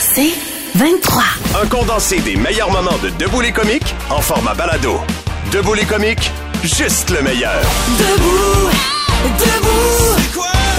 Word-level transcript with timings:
C'est 0.00 0.32
23. 0.74 1.22
Un 1.62 1.66
condensé 1.66 2.20
des 2.20 2.36
meilleurs 2.36 2.70
moments 2.70 2.98
de 3.02 3.10
Debout 3.10 3.40
les 3.40 3.52
comiques 3.52 3.94
en 4.10 4.20
format 4.20 4.54
balado. 4.54 5.00
Debout 5.52 5.74
les 5.74 5.84
comiques, 5.84 6.30
juste 6.62 7.10
le 7.10 7.22
meilleur. 7.22 7.60
Debout, 7.98 8.70
debout, 9.38 10.16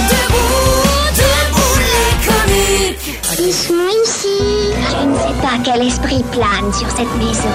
debout, 0.09 0.84
debout 1.16 1.80
les 1.80 2.27
comiques. 2.27 3.20
Ils 3.39 3.53
sont 3.53 3.73
ici. 4.05 4.73
Je 4.89 5.05
ne 5.08 5.16
sais 5.16 5.41
pas 5.41 5.58
quel 5.64 5.81
esprit 5.88 6.23
plane 6.31 6.73
sur 6.73 6.89
cette 6.89 7.16
maison. 7.17 7.50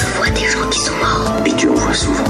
Je 0.00 0.16
vois 0.16 0.30
des 0.30 0.48
gens 0.50 0.68
qui 0.70 0.78
sont 0.78 0.96
morts. 0.96 1.32
Et 1.46 1.52
tu 1.54 1.68
en 1.68 1.74
vois 1.74 1.94
souvent. 1.94 2.24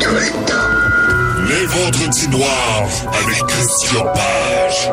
Tout 0.00 0.10
le 0.10 0.30
temps. 0.46 1.48
Les 1.48 1.66
vendredis 1.66 2.28
noirs 2.28 2.88
avec 3.12 3.38
Christian 3.46 4.04
Page. 4.14 4.90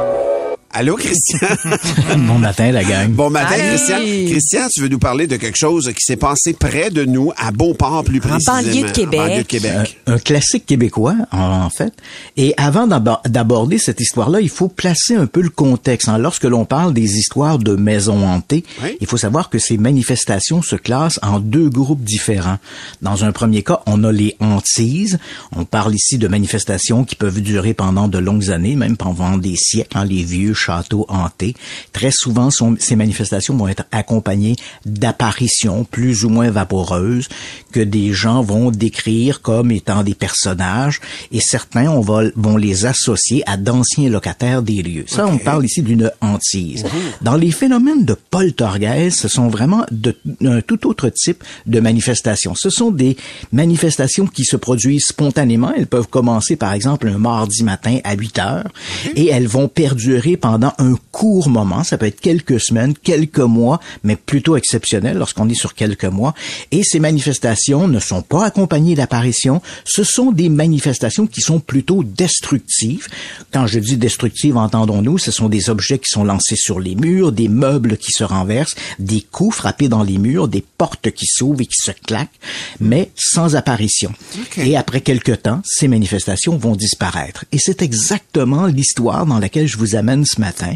Allô, 0.77 0.95
Christian? 0.97 1.39
Bon 2.27 2.37
matin, 2.37 2.69
la 2.73 2.83
gang. 2.83 3.09
Bon 3.09 3.29
matin, 3.29 3.53
Allez. 3.53 3.63
Christian. 3.69 3.97
Christian, 4.27 4.67
tu 4.73 4.81
veux 4.81 4.89
nous 4.89 4.99
parler 4.99 5.25
de 5.25 5.37
quelque 5.37 5.57
chose 5.57 5.87
qui 5.95 6.01
s'est 6.01 6.17
passé 6.17 6.51
près 6.51 6.89
de 6.89 7.05
nous, 7.05 7.31
à 7.37 7.51
Beauport 7.51 8.03
plus 8.03 8.19
précisément. 8.19 8.57
banlieue 8.61 8.81
de 8.87 8.91
Québec. 8.91 9.19
En 9.19 9.23
banlieue 9.27 9.37
de 9.43 9.47
Québec. 9.47 9.97
Un, 10.07 10.13
un 10.15 10.19
classique 10.19 10.65
québécois, 10.65 11.15
en, 11.31 11.37
en 11.63 11.69
fait. 11.69 11.93
Et 12.35 12.53
avant 12.57 12.87
d'abo- 12.87 13.19
d'aborder 13.25 13.77
cette 13.77 14.01
histoire-là, 14.01 14.41
il 14.41 14.49
faut 14.49 14.67
placer 14.67 15.15
un 15.15 15.27
peu 15.27 15.41
le 15.41 15.49
contexte. 15.49 16.09
hein. 16.09 16.17
Lorsque 16.17 16.43
l'on 16.43 16.65
parle 16.65 16.93
des 16.93 17.17
histoires 17.19 17.57
de 17.57 17.75
maisons 17.75 18.27
hantées, 18.27 18.65
Oui. 18.83 18.97
il 18.99 19.07
faut 19.07 19.15
savoir 19.17 19.49
que 19.49 19.59
ces 19.59 19.77
manifestations 19.77 20.61
se 20.61 20.75
classent 20.75 21.19
en 21.23 21.39
deux 21.39 21.69
groupes 21.69 22.03
différents. 22.03 22.57
Dans 23.01 23.23
un 23.23 23.31
premier 23.31 23.63
cas, 23.63 23.79
on 23.85 24.03
a 24.03 24.11
les 24.11 24.35
hantises. 24.41 25.19
On 25.55 25.63
parle 25.63 25.95
ici 25.95 26.17
de 26.17 26.27
manifestations 26.27 27.05
qui 27.05 27.15
peuvent 27.15 27.41
durer 27.41 27.73
pendant 27.73 28.09
de 28.09 28.17
longues 28.17 28.51
années, 28.51 28.75
même 28.75 28.97
pendant 28.97 29.37
des 29.37 29.55
siècles, 29.55 29.97
hein, 29.97 30.03
les 30.03 30.23
vieux 30.23 30.53
châteaux 30.65 31.05
hantés. 31.09 31.55
Très 31.93 32.11
souvent, 32.11 32.49
ces 32.79 32.95
manifestations 32.95 33.55
vont 33.55 33.67
être 33.67 33.85
accompagnées 33.91 34.55
d'apparitions 34.85 35.83
plus 35.83 36.25
ou 36.25 36.29
moins 36.29 36.49
vaporeuses 36.49 37.27
que 37.71 37.79
des 37.79 38.13
gens 38.13 38.41
vont 38.41 38.71
décrire 38.71 39.41
comme 39.41 39.71
étant 39.71 40.03
des 40.03 40.15
personnages 40.15 41.01
et 41.31 41.39
certains 41.39 41.89
on 41.89 42.01
va, 42.01 42.23
vont 42.35 42.57
les 42.57 42.85
associer 42.85 43.43
à 43.45 43.57
d'anciens 43.57 44.09
locataires 44.09 44.61
des 44.61 44.81
lieux. 44.81 45.05
Ça, 45.07 45.27
on 45.27 45.37
parle 45.37 45.65
ici 45.65 45.81
d'une 45.81 46.11
hantise. 46.21 46.83
Dans 47.21 47.35
les 47.35 47.51
phénomènes 47.51 48.05
de 48.05 48.15
poltergeist, 48.31 49.19
ce 49.19 49.27
sont 49.27 49.47
vraiment 49.47 49.85
de, 49.91 50.15
un 50.43 50.61
tout 50.61 50.87
autre 50.87 51.09
type 51.09 51.43
de 51.65 51.79
manifestations. 51.79 52.55
Ce 52.55 52.69
sont 52.69 52.91
des 52.91 53.17
manifestations 53.51 54.27
qui 54.27 54.45
se 54.45 54.55
produisent 54.55 55.05
spontanément. 55.07 55.73
Elles 55.75 55.87
peuvent 55.87 56.07
commencer, 56.07 56.55
par 56.55 56.73
exemple, 56.73 57.07
un 57.07 57.17
mardi 57.17 57.63
matin 57.63 57.99
à 58.03 58.15
8 58.15 58.39
heures 58.39 58.71
et 59.15 59.27
elles 59.27 59.47
vont 59.47 59.67
perdurer 59.67 60.37
pendant 60.37 60.54
un 60.63 60.95
court 61.11 61.49
moment. 61.49 61.83
Ça 61.83 61.97
peut 61.97 62.05
être 62.05 62.19
quelques 62.19 62.59
semaines, 62.59 62.93
quelques 62.95 63.39
mois, 63.39 63.79
mais 64.03 64.15
plutôt 64.15 64.57
exceptionnel 64.57 65.17
lorsqu'on 65.17 65.49
est 65.49 65.55
sur 65.55 65.73
quelques 65.73 66.05
mois. 66.05 66.33
Et 66.71 66.83
ces 66.83 66.99
manifestations 66.99 67.87
ne 67.87 67.99
sont 67.99 68.21
pas 68.21 68.45
accompagnées 68.45 68.95
d'apparitions. 68.95 69.61
Ce 69.85 70.03
sont 70.03 70.31
des 70.31 70.49
manifestations 70.49 71.27
qui 71.27 71.41
sont 71.41 71.59
plutôt 71.59 72.03
destructives. 72.03 73.07
Quand 73.51 73.67
je 73.67 73.79
dis 73.79 73.97
destructives, 73.97 74.57
entendons-nous, 74.57 75.17
ce 75.17 75.31
sont 75.31 75.49
des 75.49 75.69
objets 75.69 75.99
qui 75.99 76.09
sont 76.09 76.23
lancés 76.23 76.55
sur 76.55 76.79
les 76.79 76.95
murs, 76.95 77.31
des 77.31 77.47
meubles 77.47 77.97
qui 77.97 78.11
se 78.11 78.23
renversent, 78.23 78.75
des 78.99 79.21
coups 79.21 79.55
frappés 79.55 79.89
dans 79.89 80.03
les 80.03 80.17
murs, 80.17 80.47
des 80.47 80.63
portes 80.77 81.11
qui 81.11 81.25
s'ouvrent 81.25 81.61
et 81.61 81.65
qui 81.65 81.77
se 81.77 81.91
claquent, 81.91 82.39
mais 82.79 83.11
sans 83.15 83.55
apparition. 83.55 84.13
Et 84.57 84.77
après 84.77 85.01
quelque 85.01 85.31
temps, 85.31 85.61
ces 85.63 85.87
manifestations 85.87 86.57
vont 86.57 86.75
disparaître. 86.75 87.45
Et 87.51 87.57
c'est 87.59 87.81
exactement 87.81 88.65
l'histoire 88.65 89.25
dans 89.25 89.39
laquelle 89.39 89.67
je 89.67 89.77
vous 89.77 89.95
amène 89.95 90.25
ce 90.35 90.41
matin. 90.41 90.73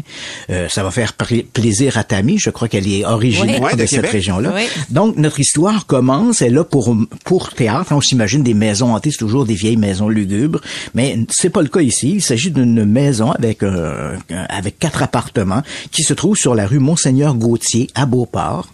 Euh, 0.50 0.68
ça 0.68 0.82
va 0.82 0.90
faire 0.90 1.12
pla- 1.12 1.42
plaisir 1.52 1.98
à 1.98 2.04
Tammy. 2.04 2.38
Je 2.38 2.50
crois 2.50 2.68
qu'elle 2.68 2.88
est 2.88 3.04
originaire 3.04 3.60
de 3.76 3.82
de, 3.82 3.86
cette 3.86 4.06
région-là. 4.06 4.52
Oui. 4.54 4.62
Donc, 4.90 5.16
notre 5.16 5.40
histoire 5.40 5.86
commence, 5.86 6.42
elle 6.42 6.54
là 6.54 6.64
pour, 6.64 6.94
pour 7.24 7.50
théâtre. 7.50 7.92
On 7.92 8.00
s'imagine 8.00 8.42
des 8.42 8.54
maisons 8.54 8.94
hantées, 8.94 9.10
c'est 9.10 9.18
toujours 9.18 9.46
des 9.46 9.54
vieilles 9.54 9.76
maisons 9.76 10.08
lugubres. 10.08 10.60
Mais 10.94 11.18
c'est 11.30 11.50
pas 11.50 11.62
le 11.62 11.68
cas 11.68 11.80
ici. 11.80 12.12
Il 12.16 12.22
s'agit 12.22 12.50
d'une 12.50 12.84
maison 12.84 13.30
avec, 13.32 13.62
euh, 13.62 14.16
avec 14.48 14.78
quatre 14.78 15.02
appartements 15.02 15.62
qui 15.90 16.02
se 16.02 16.14
trouve 16.14 16.36
sur 16.36 16.54
la 16.54 16.66
rue 16.66 16.78
Monseigneur 16.78 17.34
Gauthier 17.34 17.88
à 17.94 18.06
Beauport. 18.06 18.68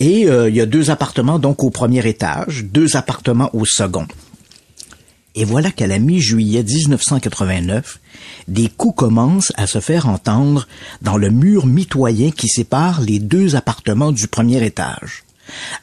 Et 0.00 0.26
euh, 0.28 0.48
il 0.48 0.56
y 0.56 0.60
a 0.60 0.66
deux 0.66 0.90
appartements 0.90 1.38
donc 1.38 1.62
au 1.62 1.70
premier 1.70 2.06
étage, 2.08 2.64
deux 2.64 2.96
appartements 2.96 3.50
au 3.52 3.64
second. 3.64 4.06
Et 5.34 5.44
voilà 5.44 5.70
qu'à 5.70 5.86
la 5.86 5.98
mi-juillet 5.98 6.62
1989, 6.62 8.00
des 8.48 8.68
coups 8.68 8.96
commencent 8.96 9.52
à 9.56 9.66
se 9.66 9.80
faire 9.80 10.08
entendre 10.08 10.68
dans 11.00 11.16
le 11.16 11.30
mur 11.30 11.66
mitoyen 11.66 12.30
qui 12.30 12.48
sépare 12.48 13.00
les 13.00 13.18
deux 13.18 13.56
appartements 13.56 14.12
du 14.12 14.28
premier 14.28 14.64
étage. 14.64 15.24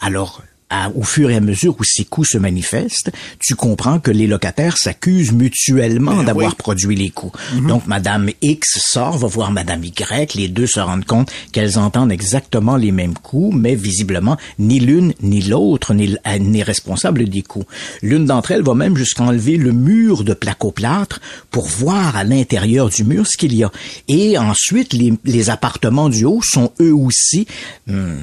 Alors, 0.02 0.44
à- 0.70 0.90
au 0.96 1.04
fur 1.04 1.30
et 1.30 1.36
à 1.36 1.40
mesure 1.42 1.76
où 1.80 1.84
ces 1.84 2.06
coups 2.06 2.30
se 2.32 2.38
manifestent, 2.38 3.12
tu 3.40 3.56
comprends 3.56 4.00
que 4.00 4.12
les 4.12 4.28
locataires 4.28 4.78
s'accusent 4.78 5.32
mutuellement 5.32 6.16
Ben 6.18 6.24
d'avoir 6.26 6.50
oui. 6.50 6.56
produit 6.58 6.96
les 6.96 7.10
coups. 7.10 7.38
Donc, 7.68 7.88
Madame 7.88 8.30
X 8.42 8.80
sort, 8.80 9.18
va 9.18 9.28
voir 9.28 9.52
Madame 9.52 9.84
Y, 9.84 10.34
les 10.36 10.48
deux 10.48 10.68
se 10.68 10.80
rendent 10.80 11.06
compte 11.06 11.32
qu'elles 11.52 11.78
entendent 11.78 12.12
exactement 12.12 12.76
les 12.76 12.92
mêmes 12.92 13.16
coups, 13.16 13.56
mais 13.56 13.76
visiblement, 13.76 14.38
ni 14.60 14.80
l'une 14.80 15.14
ni 15.22 15.42
l'autre 15.42 15.94
n'est 15.94 16.16
n'est 16.40 16.64
responsable 16.64 17.28
des 17.28 17.42
coups. 17.42 17.66
L'une 18.02 18.26
d'entre 18.26 18.52
elles 18.52 18.64
va 18.64 18.74
même 18.76 18.96
jusqu'à 18.98 19.24
enlever 19.24 19.58
le 19.58 19.72
mur 19.72 20.24
de 20.24 20.34
placo-plâtre 20.34 21.20
pour 21.52 21.68
voir 21.68 22.16
à 22.16 22.24
l'intérieur 22.24 22.90
du 22.90 23.04
mur 23.04 23.26
ce 23.28 23.38
qu'il 23.38 23.56
y 23.56 23.64
a. 23.64 23.72
Et 24.08 24.38
ensuite, 24.38 24.94
les, 24.94 25.14
les 25.26 25.50
appartements 25.50 26.10
du 26.10 26.26
haut 26.26 26.42
sont 26.44 26.72
eux 26.80 26.94
aussi 26.94 27.48
hmm, 27.88 28.14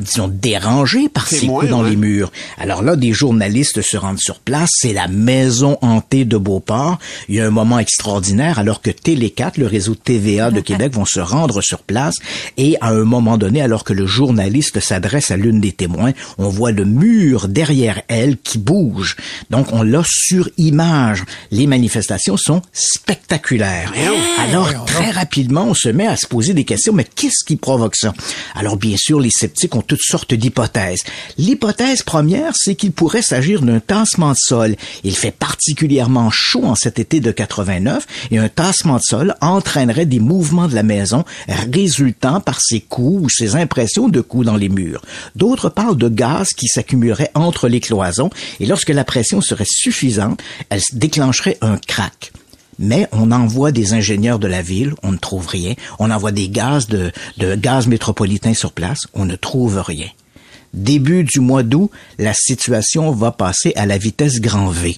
disons, 0.00 0.28
dérangés 0.28 1.08
par 1.08 1.26
ces 1.26 1.46
coups 1.46 1.68
dans 1.68 1.82
ouais. 1.82 1.90
les 1.90 1.96
murs. 1.96 2.32
Alors 2.58 2.82
là, 2.82 2.96
des 2.96 3.12
journalistes 3.12 3.82
se 3.82 3.96
rendent 3.96 4.20
sur 4.20 4.40
place. 4.40 4.70
C'est 4.72 4.92
la 4.92 5.08
maison 5.08 5.78
hantée 5.82 6.24
de 6.24 6.36
Beauport. 6.36 6.98
Il 7.28 7.36
y 7.36 7.40
a 7.40 7.46
un 7.46 7.50
moment 7.50 7.78
extraordinaire 7.78 8.58
alors 8.58 8.82
que 8.82 8.90
Télé 8.90 9.30
4, 9.30 9.58
le 9.58 9.66
réseau 9.66 9.94
TVA 9.94 10.50
de 10.50 10.60
Québec, 10.60 10.94
vont 10.94 11.04
se 11.04 11.20
rendre 11.20 11.60
sur 11.62 11.80
place. 11.80 12.16
Et 12.56 12.76
à 12.80 12.88
un 12.88 13.04
moment 13.04 13.38
donné, 13.38 13.62
alors 13.62 13.84
que 13.84 13.92
le 13.92 14.06
journaliste 14.06 14.80
s'adresse 14.80 15.30
à 15.30 15.36
l'une 15.36 15.60
des 15.60 15.72
témoins, 15.72 16.12
on 16.38 16.48
voit 16.48 16.72
le 16.72 16.84
mur 16.84 17.48
derrière 17.48 18.02
elle 18.08 18.36
qui 18.38 18.58
bouge. 18.58 19.16
Donc, 19.50 19.72
on 19.72 19.82
l'a 19.82 20.02
sur 20.06 20.48
image. 20.58 21.24
Les 21.50 21.66
manifestations 21.66 22.36
sont 22.36 22.62
spectaculaires. 22.72 23.92
Alors, 24.38 24.84
très 24.86 25.10
rapidement, 25.10 25.64
on 25.64 25.74
se 25.74 25.88
met 25.88 26.06
à 26.06 26.16
se 26.16 26.26
poser 26.26 26.54
des 26.54 26.64
questions. 26.64 26.92
Mais 26.92 27.04
qu'est-ce 27.04 27.44
qui 27.44 27.56
provoque 27.56 27.96
ça? 27.96 28.14
Alors, 28.54 28.76
bien 28.76 28.96
sûr, 28.96 29.20
les 29.20 29.30
sceptiques 29.30 29.74
ont 29.74 29.82
toutes 29.90 30.02
sortes 30.02 30.34
d'hypothèses. 30.34 31.00
L'hypothèse 31.36 32.04
première, 32.04 32.52
c'est 32.54 32.76
qu'il 32.76 32.92
pourrait 32.92 33.22
s'agir 33.22 33.60
d'un 33.60 33.80
tassement 33.80 34.30
de 34.30 34.36
sol. 34.38 34.76
Il 35.02 35.16
fait 35.16 35.32
particulièrement 35.32 36.30
chaud 36.30 36.62
en 36.62 36.76
cet 36.76 37.00
été 37.00 37.18
de 37.18 37.32
89 37.32 38.06
et 38.30 38.38
un 38.38 38.48
tassement 38.48 38.98
de 38.98 39.02
sol 39.02 39.34
entraînerait 39.40 40.06
des 40.06 40.20
mouvements 40.20 40.68
de 40.68 40.76
la 40.76 40.84
maison 40.84 41.24
résultant 41.72 42.40
par 42.40 42.60
ces 42.60 42.80
coups 42.80 43.24
ou 43.24 43.28
ces 43.28 43.56
impressions 43.56 44.08
de 44.08 44.20
coups 44.20 44.46
dans 44.46 44.56
les 44.56 44.68
murs. 44.68 45.02
D'autres 45.34 45.70
parlent 45.70 45.98
de 45.98 46.08
gaz 46.08 46.50
qui 46.50 46.68
s'accumulerait 46.68 47.32
entre 47.34 47.66
les 47.66 47.80
cloisons 47.80 48.30
et 48.60 48.66
lorsque 48.66 48.90
la 48.90 49.02
pression 49.02 49.40
serait 49.40 49.64
suffisante, 49.66 50.40
elle 50.68 50.82
déclencherait 50.92 51.58
un 51.62 51.78
crack. 51.78 52.30
Mais 52.80 53.06
on 53.12 53.30
envoie 53.30 53.70
des 53.70 53.92
ingénieurs 53.92 54.38
de 54.38 54.48
la 54.48 54.62
ville, 54.62 54.94
on 55.02 55.12
ne 55.12 55.18
trouve 55.18 55.46
rien. 55.46 55.74
On 55.98 56.10
envoie 56.10 56.32
des 56.32 56.48
gaz 56.48 56.88
de, 56.88 57.12
de 57.36 57.54
gaz 57.54 57.86
métropolitain 57.86 58.54
sur 58.54 58.72
place, 58.72 59.00
on 59.14 59.26
ne 59.26 59.36
trouve 59.36 59.78
rien. 59.80 60.08
Début 60.72 61.24
du 61.24 61.40
mois 61.40 61.62
d'août, 61.62 61.90
la 62.18 62.32
situation 62.32 63.12
va 63.12 63.32
passer 63.32 63.72
à 63.76 63.84
la 63.86 63.98
vitesse 63.98 64.40
grand 64.40 64.70
V. 64.70 64.96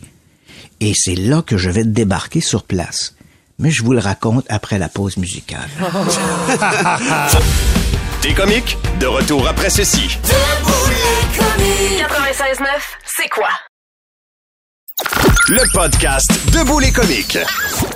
Et 0.81 0.93
c'est 0.95 1.17
là 1.17 1.43
que 1.43 1.59
je 1.59 1.71
vais 1.71 1.85
débarquer 1.85 2.41
sur 2.41 2.63
place. 2.63 3.15
Mais 3.59 3.71
je 3.71 3.83
vous 3.83 3.93
le 3.93 3.99
raconte 3.99 4.45
après 4.49 4.79
la 4.79 4.89
pause 4.89 5.17
musicale. 5.17 5.69
T'es 8.21 8.35
comique? 8.35 8.79
De 9.01 9.07
retour 9.07 9.49
après 9.49 9.71
ceci. 9.71 10.19
Debout 10.23 10.89
les 10.89 11.39
comiques. 11.39 12.05
96.9, 12.59 12.67
c'est 13.05 13.29
quoi? 13.29 13.49
Le 15.49 15.63
podcast 15.73 16.31
de 16.53 16.81
les 16.81 16.93
comiques. 16.93 17.39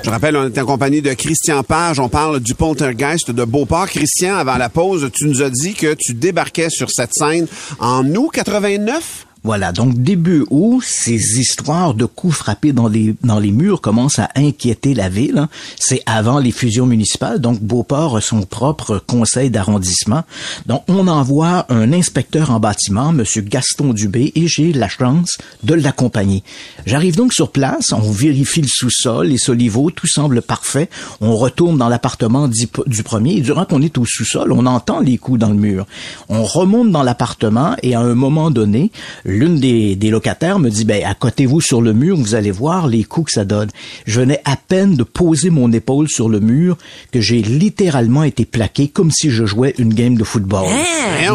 Je 0.04 0.10
rappelle, 0.10 0.36
on 0.36 0.46
est 0.46 0.58
en 0.58 0.66
compagnie 0.66 1.02
de 1.02 1.12
Christian 1.14 1.62
Page. 1.62 2.00
On 2.00 2.08
parle 2.08 2.40
du 2.40 2.54
poltergeist 2.54 3.30
de 3.30 3.44
Beauport. 3.44 3.86
Christian, 3.86 4.36
avant 4.36 4.56
la 4.56 4.68
pause, 4.68 5.10
tu 5.12 5.26
nous 5.26 5.42
as 5.42 5.50
dit 5.50 5.74
que 5.74 5.94
tu 5.94 6.14
débarquais 6.14 6.70
sur 6.70 6.90
cette 6.90 7.14
scène 7.14 7.46
en 7.78 8.04
août 8.14 8.30
89? 8.32 9.25
Voilà, 9.46 9.70
donc 9.70 9.94
début 10.02 10.44
août, 10.50 10.82
ces 10.84 11.38
histoires 11.38 11.94
de 11.94 12.04
coups 12.04 12.34
frappés 12.34 12.72
dans 12.72 12.88
les, 12.88 13.14
dans 13.22 13.38
les 13.38 13.52
murs 13.52 13.80
commencent 13.80 14.18
à 14.18 14.28
inquiéter 14.34 14.92
la 14.92 15.08
ville. 15.08 15.38
hein. 15.38 15.48
C'est 15.78 16.02
avant 16.04 16.40
les 16.40 16.50
fusions 16.50 16.84
municipales, 16.84 17.40
donc 17.40 17.60
Beauport 17.60 18.16
a 18.16 18.20
son 18.20 18.42
propre 18.42 19.00
conseil 19.06 19.50
d'arrondissement. 19.50 20.24
Donc 20.66 20.82
on 20.88 21.06
envoie 21.06 21.64
un 21.68 21.92
inspecteur 21.92 22.50
en 22.50 22.58
bâtiment, 22.58 23.12
Monsieur 23.12 23.40
Gaston 23.40 23.92
Dubé, 23.92 24.32
et 24.34 24.48
j'ai 24.48 24.72
la 24.72 24.88
chance 24.88 25.38
de 25.62 25.74
l'accompagner. 25.74 26.42
J'arrive 26.84 27.14
donc 27.14 27.32
sur 27.32 27.52
place, 27.52 27.92
on 27.92 28.10
vérifie 28.10 28.62
le 28.62 28.68
sous-sol, 28.68 29.28
les 29.28 29.38
solivaux, 29.38 29.92
tout 29.92 30.08
semble 30.08 30.42
parfait. 30.42 30.90
On 31.20 31.36
retourne 31.36 31.78
dans 31.78 31.88
l'appartement 31.88 32.48
du 32.48 33.02
premier, 33.04 33.36
et 33.36 33.40
durant 33.42 33.64
qu'on 33.64 33.82
est 33.82 33.96
au 33.96 34.06
sous-sol, 34.06 34.50
on 34.50 34.66
entend 34.66 34.98
les 34.98 35.18
coups 35.18 35.38
dans 35.38 35.50
le 35.50 35.54
mur. 35.54 35.86
On 36.28 36.42
remonte 36.42 36.90
dans 36.90 37.04
l'appartement, 37.04 37.76
et 37.84 37.94
à 37.94 38.00
un 38.00 38.16
moment 38.16 38.50
donné, 38.50 38.90
l'une 39.36 39.60
des, 39.60 39.94
des 39.96 40.10
locataires 40.10 40.58
me 40.58 40.70
dit, 40.70 40.84
ben, 40.84 41.04
accotez-vous 41.04 41.60
sur 41.60 41.82
le 41.82 41.92
mur, 41.92 42.16
vous 42.16 42.34
allez 42.34 42.50
voir 42.50 42.86
les 42.88 43.04
coups 43.04 43.26
que 43.26 43.32
ça 43.32 43.44
donne. 43.44 43.68
Je 44.06 44.20
venais 44.20 44.40
à 44.44 44.56
peine 44.56 44.94
de 44.96 45.02
poser 45.02 45.50
mon 45.50 45.70
épaule 45.72 46.08
sur 46.08 46.28
le 46.28 46.40
mur 46.40 46.76
que 47.12 47.20
j'ai 47.20 47.42
littéralement 47.42 48.22
été 48.24 48.44
plaqué 48.44 48.88
comme 48.88 49.10
si 49.10 49.30
je 49.30 49.44
jouais 49.46 49.74
une 49.78 49.92
game 49.94 50.16
de 50.16 50.24
football. 50.24 50.66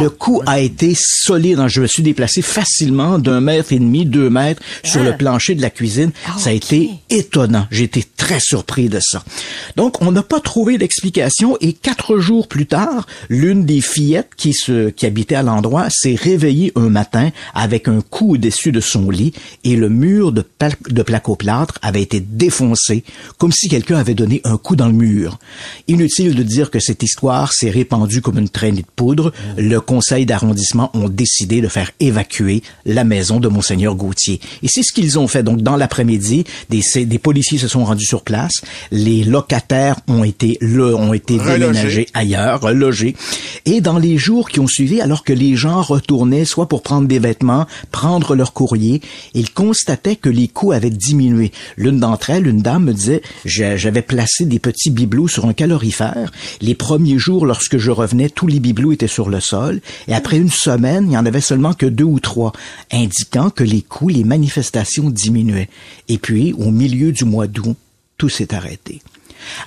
Le 0.02 0.10
coup 0.10 0.42
a 0.46 0.60
été 0.60 0.94
solide. 0.98 1.60
hein. 1.60 1.68
Je 1.68 1.82
me 1.82 1.88
suis 1.88 2.04
déplacé 2.04 2.42
facilement 2.42 3.20
d'un 3.20 3.42
mètre 3.42 3.72
et 3.74 3.80
demi, 3.80 4.06
deux 4.06 4.30
mètres 4.30 4.62
sur 4.84 5.04
le 5.04 5.16
plancher 5.16 5.56
de 5.56 5.62
la 5.62 5.70
cuisine. 5.70 6.12
Ça 6.38 6.50
a 6.50 6.54
été 6.54 6.90
étonnant. 7.10 7.68
J'ai 7.72 7.84
été 7.84 8.04
très 8.18 8.40
surpris 8.40 8.90
de 8.90 9.00
ça. 9.02 9.24
Donc, 9.76 10.02
on 10.02 10.12
n'a 10.12 10.24
pas 10.24 10.40
trouvé 10.40 10.78
d'explication 10.78 11.58
et 11.62 11.74
quatre 11.74 12.18
jours 12.18 12.48
plus 12.48 12.66
tard, 12.66 13.06
l'une 13.30 13.66
des 13.66 13.82
fillettes 13.82 14.30
qui 14.38 14.54
se, 14.54 14.90
qui 14.90 15.06
habitait 15.06 15.36
à 15.36 15.44
l'endroit 15.44 15.88
s'est 15.90 16.16
réveillée 16.16 16.72
un 16.76 16.90
matin 16.90 17.30
avec 17.54 17.88
un 17.88 17.91
coup 18.00 18.36
au-dessus 18.36 18.72
de 18.72 18.80
son 18.80 19.10
lit 19.10 19.34
et 19.66 19.76
le 19.76 19.90
mur 19.90 20.32
de, 20.32 20.42
pla- 20.42 20.70
de 20.90 21.04
placo-plâtre 21.04 21.80
avait 21.82 22.02
été 22.02 22.22
défoncé 22.22 23.04
comme 23.38 23.52
si 23.52 23.68
quelqu'un 23.68 23.98
avait 23.98 24.14
donné 24.14 24.40
un 24.46 24.56
coup 24.56 24.78
dans 24.78 24.88
le 24.88 24.94
mur. 24.94 25.40
Inutile 25.90 26.36
de 26.36 26.44
dire 26.44 26.72
que 26.72 26.80
cette 26.80 27.04
histoire 27.04 27.52
s'est 27.52 27.70
répandue 27.70 28.22
comme 28.22 28.38
une 28.38 28.48
traînée 28.50 28.82
de 28.84 28.88
poudre. 28.96 29.34
Le 29.58 29.80
conseil 29.80 30.26
d'arrondissement 30.26 30.92
ont 30.94 31.10
décidé 31.10 31.60
de 31.62 31.68
faire 31.68 31.92
évacuer 32.00 32.62
la 32.86 33.04
maison 33.04 33.40
de 33.40 33.48
Monseigneur 33.48 33.96
Gauthier. 33.96 34.40
Et 34.64 34.68
c'est 34.70 34.84
ce 34.84 34.94
qu'ils 34.94 35.18
ont 35.20 35.28
fait. 35.28 35.44
Donc, 35.44 35.62
dans 35.62 35.76
l'après-midi, 35.76 36.46
des, 36.70 37.06
des 37.06 37.20
policiers 37.20 37.58
se 37.58 37.68
sont 37.68 37.84
rendus 37.84 38.06
sur 38.06 38.22
place. 38.22 38.54
Les 38.92 39.24
locataires 39.24 39.98
ont 40.08 40.24
été, 40.24 40.58
le, 40.62 40.96
ont 40.96 41.14
été 41.14 41.38
Relogés. 41.38 41.58
déménagés 41.60 42.08
ailleurs, 42.14 42.62
relogés. 42.62 43.16
Et 43.66 43.82
dans 43.82 43.98
les 43.98 44.18
jours 44.18 44.50
qui 44.50 44.60
ont 44.60 44.68
suivi, 44.68 45.02
alors 45.02 45.24
que 45.24 45.34
les 45.34 45.56
gens 45.56 45.82
retournaient 45.82 46.46
soit 46.46 46.68
pour 46.68 46.84
prendre 46.84 47.08
des 47.08 47.20
vêtements, 47.20 47.66
prendre 47.92 48.36
leur 48.36 48.54
courrier, 48.54 49.02
ils 49.34 49.52
constataient 49.52 50.16
que 50.16 50.30
les 50.30 50.48
coûts 50.48 50.72
avaient 50.72 50.90
diminué. 50.90 51.52
L'une 51.78 52.00
d'entre 52.00 52.30
elles, 52.30 52.48
une 52.48 52.62
dame, 52.62 52.86
me 52.86 52.94
disait, 52.94 53.22
j'avais 53.46 54.02
placé 54.02 54.46
des 54.46 54.60
petits 54.60 54.90
bibelots 54.90 55.28
sur 55.28 55.46
un 55.46 55.54
calorifère. 55.54 56.32
Les 56.62 56.76
premiers 56.76 57.20
jours, 57.20 57.46
lorsque 57.46 57.78
je 57.78 57.92
revenais, 57.92 58.30
tous 58.30 58.48
les 58.48 58.60
bibelots 58.60 58.92
étaient 58.94 59.08
sur 59.08 59.30
le 59.30 59.40
sol. 59.40 59.82
Et 60.08 60.14
après 60.14 60.38
une 60.38 60.50
semaine, 60.50 61.06
il 61.06 61.10
n'y 61.10 61.18
en 61.18 61.26
avait 61.26 61.42
seulement 61.42 61.74
que 61.74 61.86
deux 61.86 62.04
ou 62.04 62.20
trois, 62.20 62.54
indiquant 62.92 63.50
que 63.50 63.64
les 63.64 63.82
coûts, 63.82 64.10
les 64.10 64.24
manifestations 64.24 65.10
diminuaient. 65.10 65.70
Et 66.08 66.18
puis, 66.18 66.54
au 66.54 66.72
milieu 66.72 67.12
du 67.12 67.26
mois 67.26 67.48
d'août, 67.48 67.78
tout 68.18 68.30
s'est 68.30 68.54
arrêté. 68.54 69.02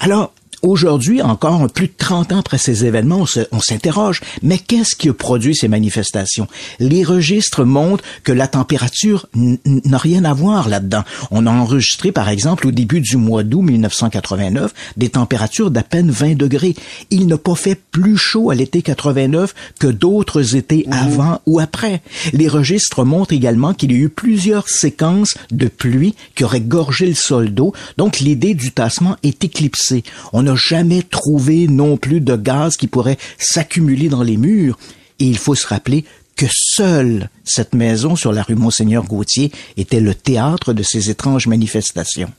Alors, 0.00 0.32
Aujourd'hui, 0.64 1.20
encore 1.20 1.68
plus 1.70 1.88
de 1.88 1.92
30 1.98 2.32
ans 2.32 2.38
après 2.38 2.56
ces 2.56 2.86
événements, 2.86 3.26
on 3.52 3.60
s'interroge, 3.60 4.22
mais 4.42 4.56
qu'est-ce 4.56 4.96
qui 4.96 5.10
a 5.10 5.12
produit 5.12 5.54
ces 5.54 5.68
manifestations? 5.68 6.48
Les 6.80 7.04
registres 7.04 7.64
montrent 7.64 8.02
que 8.22 8.32
la 8.32 8.48
température 8.48 9.26
n'a 9.34 9.98
rien 9.98 10.24
à 10.24 10.32
voir 10.32 10.70
là-dedans. 10.70 11.04
On 11.30 11.46
a 11.46 11.50
enregistré, 11.50 12.12
par 12.12 12.30
exemple, 12.30 12.66
au 12.66 12.70
début 12.70 13.02
du 13.02 13.18
mois 13.18 13.42
d'août 13.42 13.60
1989, 13.60 14.72
des 14.96 15.10
températures 15.10 15.70
d'à 15.70 15.82
peine 15.82 16.10
20 16.10 16.34
degrés. 16.34 16.74
Il 17.10 17.26
n'a 17.26 17.36
pas 17.36 17.56
fait 17.56 17.78
plus 17.90 18.16
chaud 18.16 18.48
à 18.48 18.54
l'été 18.54 18.80
89 18.80 19.54
que 19.78 19.88
d'autres 19.88 20.56
étés 20.56 20.86
avant 20.90 21.42
ou 21.44 21.60
après. 21.60 22.00
Les 22.32 22.48
registres 22.48 23.04
montrent 23.04 23.34
également 23.34 23.74
qu'il 23.74 23.92
y 23.92 23.96
a 23.96 23.98
eu 23.98 24.08
plusieurs 24.08 24.70
séquences 24.70 25.34
de 25.50 25.68
pluie 25.68 26.14
qui 26.34 26.44
auraient 26.44 26.62
gorgé 26.62 27.04
le 27.04 27.14
sol 27.14 27.52
d'eau, 27.52 27.74
donc 27.98 28.20
l'idée 28.20 28.54
du 28.54 28.72
tassement 28.72 29.16
est 29.22 29.44
éclipsée. 29.44 30.04
On 30.32 30.53
n'a 30.54 30.60
jamais 30.68 31.02
trouvé 31.02 31.66
non 31.68 31.96
plus 31.96 32.20
de 32.20 32.36
gaz 32.36 32.76
qui 32.76 32.86
pourrait 32.86 33.18
s'accumuler 33.38 34.08
dans 34.08 34.22
les 34.22 34.36
murs. 34.36 34.78
Et 35.20 35.24
il 35.26 35.38
faut 35.38 35.54
se 35.54 35.66
rappeler 35.66 36.04
que 36.36 36.46
seule 36.50 37.28
cette 37.44 37.74
maison 37.74 38.16
sur 38.16 38.32
la 38.32 38.42
rue 38.42 38.56
Monseigneur 38.56 39.04
Gauthier 39.04 39.52
était 39.76 40.00
le 40.00 40.14
théâtre 40.14 40.72
de 40.72 40.82
ces 40.82 41.10
étranges 41.10 41.46
manifestations. 41.46 42.32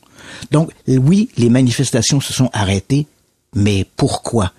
Donc, 0.51 0.71
oui, 0.87 1.29
les 1.37 1.49
manifestations 1.49 2.19
se 2.19 2.33
sont 2.33 2.49
arrêtées, 2.51 3.07
mais 3.53 3.85
pourquoi? 3.95 4.51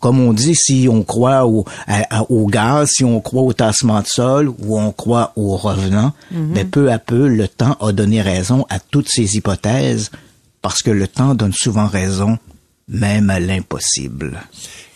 comme 0.00 0.18
on 0.18 0.32
dit, 0.32 0.56
si 0.56 0.88
on 0.90 1.04
croit 1.04 1.46
au, 1.46 1.64
à- 1.86 2.18
à- 2.22 2.22
au 2.28 2.48
gaz, 2.48 2.88
si 2.92 3.04
on 3.04 3.20
croit 3.20 3.42
au 3.42 3.52
tassement 3.52 4.00
de 4.00 4.06
sol 4.08 4.48
ou 4.58 4.76
on 4.76 4.90
croit 4.90 5.32
au 5.36 5.56
revenant, 5.56 6.12
mais 6.32 6.64
peu 6.64 6.90
à 6.90 6.98
peu, 6.98 7.28
le 7.28 7.46
temps 7.46 7.74
a 7.80 7.92
donné 7.92 8.20
raison 8.20 8.66
à 8.68 8.80
toutes 8.80 9.08
ces 9.08 9.36
hypothèses 9.36 10.10
parce 10.60 10.82
que 10.82 10.90
le 10.90 11.06
temps 11.06 11.36
donne 11.36 11.52
souvent 11.52 11.86
raison 11.86 12.36
même 12.92 13.30
à 13.30 13.40
l'impossible. 13.40 14.40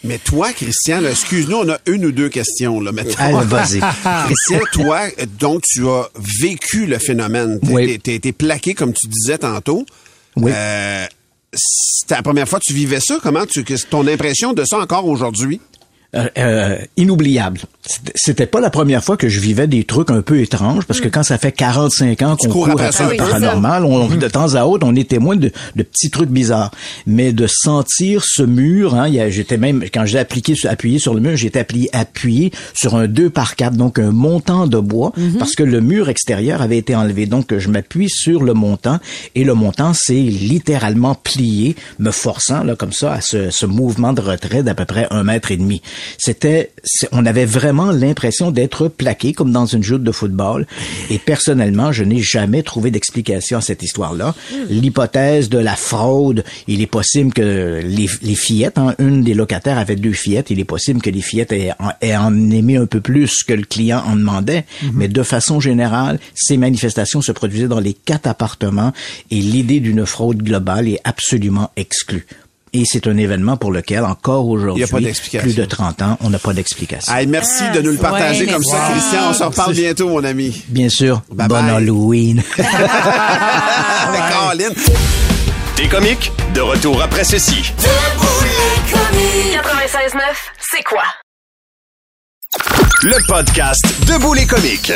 Mais 0.05 0.19
toi, 0.19 0.53
Christian, 0.53 1.05
excuse-nous, 1.05 1.57
on 1.57 1.69
a 1.69 1.79
une 1.87 2.07
ou 2.07 2.13
deux 2.13 2.29
questions, 2.29 2.81
là, 2.81 2.93
Allez, 3.19 3.47
vas-y. 3.47 3.81
Christian, 4.27 4.61
toi, 4.73 5.09
donc, 5.41 5.63
tu 5.67 5.89
as 5.89 6.09
vécu 6.41 6.87
le 6.87 6.99
phénomène. 6.99 7.59
Oui. 7.65 7.99
T'es 7.99 8.15
été 8.15 8.33
plaqué, 8.33 8.75
comme 8.75 8.93
tu 8.93 9.09
disais 9.09 9.39
tantôt. 9.39 9.85
Oui. 10.37 10.53
Euh, 10.55 11.07
c'était 11.53 12.17
la 12.17 12.23
première 12.23 12.49
fois 12.49 12.61
que 12.61 12.65
tu 12.67 12.75
vivais 12.75 13.01
ça? 13.01 13.19
Comment 13.23 13.47
tu, 13.47 13.65
ton 13.91 14.07
impression 14.07 14.53
de 14.53 14.65
ça 14.65 14.79
encore 14.79 15.07
aujourd'hui? 15.07 15.61
Euh, 16.17 16.29
euh, 16.39 16.77
inoubliable. 16.97 17.61
C'était- 18.15 18.47
pas 18.47 18.61
la 18.61 18.71
première 18.71 19.05
fois 19.05 19.17
que 19.17 19.29
je 19.29 19.39
vivais 19.39 19.67
des 19.67 19.85
trucs 19.85 20.11
un 20.11 20.23
peu 20.23 20.41
étranges 20.41 20.85
parce 20.87 21.01
que 21.01 21.09
quand 21.09 21.23
ça 21.23 21.37
fait 21.37 21.53
45 21.53 22.23
ans 22.23 22.37
qu'on 22.37 22.49
court 22.53 22.67
après 22.71 22.93
le 23.11 23.17
paranormal, 23.31 23.85
on, 23.85 24.09
de 24.09 24.29
temps 24.29 24.55
à 24.55 24.65
autre, 24.65 24.87
on 24.89 24.95
est 24.95 25.09
témoin 25.09 25.37
de, 25.37 25.51
de 25.75 25.83
petits 25.83 26.11
trucs 26.11 26.31
bizarres. 26.31 26.71
Mais 27.07 27.33
de 27.33 27.47
sentir 27.47 28.23
ce 28.25 28.43
mur, 28.43 28.95
hein, 28.95 29.09
j'étais 29.29 29.57
même 29.59 29.85
quand 29.93 30.07
j'ai 30.07 30.19
appliqué, 30.19 30.55
appuyé 30.69 30.99
sur 30.99 31.13
le 31.15 31.21
mur, 31.21 31.37
j'étais 31.37 31.59
appuyé, 31.61 31.91
appuyé 31.93 32.51
sur 32.75 32.95
un 32.97 33.09
2 33.09 33.29
par 33.31 33.55
4 33.57 33.77
donc 33.77 33.99
un 33.99 34.11
montant 34.13 34.67
de 34.67 34.79
bois, 34.79 35.13
parce 35.39 35.55
que 35.55 35.63
le 35.65 35.81
mur 35.81 36.09
extérieur 36.09 36.63
avait 36.63 36.79
été 36.79 36.95
enlevé. 36.97 37.27
Donc 37.27 37.57
je 37.57 37.69
m'appuie 37.69 38.09
sur 38.09 38.43
le 38.43 38.55
montant 38.55 38.99
et 39.35 39.45
le 39.45 39.55
montant 39.55 39.93
s'est 39.93 40.15
littéralement 40.15 41.15
plié, 41.15 41.77
me 41.99 42.11
forçant 42.11 42.63
là 42.65 42.75
comme 42.77 42.93
ça 42.93 43.13
à 43.15 43.21
ce, 43.21 43.51
ce 43.51 43.67
mouvement 43.67 44.13
de 44.13 44.21
retrait 44.21 44.63
d'à 44.63 44.75
peu 44.75 44.85
près 44.85 45.07
un 45.11 45.23
mètre 45.25 45.51
et 45.51 45.57
demi. 45.57 45.83
C'était, 46.19 46.71
on 47.13 47.25
avait 47.27 47.45
vraiment 47.45 47.91
l'impression 47.91 48.51
d'être 48.51 48.89
plaqué 48.89 49.33
comme 49.33 49.53
dans 49.53 49.67
une 49.67 49.83
joute 49.83 50.03
de 50.03 50.13
football. 50.13 50.67
Et 51.11 51.19
personnellement, 51.19 51.93
je 51.93 52.05
n'ai 52.05 52.21
jamais 52.21 52.63
trouvé 52.63 52.91
d'explication 52.91 53.59
à 53.59 53.61
cette 53.61 53.83
histoire-là. 53.83 54.35
L'hypothèse 54.71 55.49
de 55.49 55.59
la 55.59 55.77
fraude, 55.77 56.45
il 56.69 56.81
est 56.83 56.87
possible 56.87 57.33
que 57.33 57.81
les, 57.85 58.09
les 58.23 58.35
fillettes, 58.35 58.79
hein, 58.79 58.95
une 58.99 59.23
des 59.23 59.35
locataires 59.35 59.79
avait 59.79 59.97
deux 59.97 60.13
fillettes, 60.13 60.51
il 60.51 60.61
est 60.61 60.65
possible 60.65 61.01
que 61.01 61.11
les 61.11 61.21
fillettes 61.23 61.53
aient, 61.53 61.73
en- 61.79 61.93
aient 62.01 62.17
en 62.17 62.51
aimé 62.51 62.77
un 62.77 62.87
peu 62.87 63.01
plus 63.01 63.43
que 63.43 63.53
le 63.53 63.65
client 63.65 64.03
en 64.07 64.17
demandait. 64.17 64.65
Mais 64.93 65.09
de 65.09 65.23
façon 65.23 65.61
générale, 65.61 66.19
ces 66.35 66.57
manifestations 66.57 67.21
se 67.23 67.33
produisaient 67.33 67.69
dans 67.69 67.81
les 67.81 67.95
quatre 67.95 68.27
appartements 68.27 68.93
et 69.31 69.37
l'idée 69.37 69.81
d'une 69.81 70.07
fraude 70.07 70.43
globale 70.43 70.89
est 70.89 71.01
absolument 71.05 71.71
exclue. 71.77 72.27
Et 72.77 72.85
c'est 72.85 73.07
un 73.07 73.17
événement 73.17 73.57
pour 73.57 73.73
lequel, 73.73 74.05
encore 74.05 74.47
aujourd'hui, 74.47 74.85
plus 75.39 75.57
de 75.57 75.65
30 75.65 76.03
ans, 76.03 76.19
on 76.21 76.29
n'a 76.29 76.39
pas 76.39 76.53
d'explication. 76.53 77.11
Hey, 77.11 77.27
merci 77.27 77.63
de 77.75 77.81
nous 77.81 77.93
le 77.93 77.97
partager 77.97 78.45
ouais, 78.45 78.53
comme 78.53 78.63
ça, 78.63 78.91
Christian. 78.91 79.31
On 79.31 79.33
se 79.33 79.45
reparle 79.45 79.73
bientôt, 79.73 80.11
mon 80.11 80.23
ami. 80.23 80.63
Bien 80.69 80.91
sûr, 80.91 81.23
Bye 81.33 81.49
bon 81.49 81.63
bye. 81.63 81.71
Halloween. 81.71 82.43
Caroline. 84.31 84.75
Des 85.79 85.89
comiques, 85.89 86.31
de 86.55 86.61
retour 86.61 87.01
après 87.01 87.25
ceci. 87.25 87.73
96.9, 87.73 90.21
c'est 90.71 90.83
quoi? 90.83 91.05
Le 93.05 93.27
podcast 93.27 93.83
de 94.07 94.35
les 94.35 94.47
comiques. 94.47 94.93